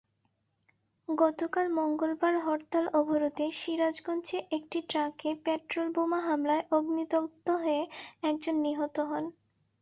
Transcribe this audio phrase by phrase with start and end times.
[1.09, 7.83] গতকাল মঙ্গলবার হরতাল-অবরোধে সিরাজগঞ্জে একটি ট্রাকে পেট্রলবোমা হামলায় অগ্নিদগ্ধ হয়ে
[8.23, 9.23] একজন নিহত হন।